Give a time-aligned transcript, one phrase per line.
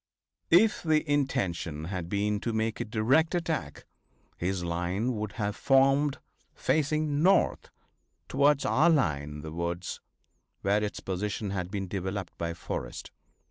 [0.49, 3.85] If the intention had been to make a direct attack,
[4.35, 6.17] his line would have formed
[6.55, 7.69] facing north
[8.27, 10.01] towards our line in the woods,
[10.63, 13.11] where its position had been developed by Forrest.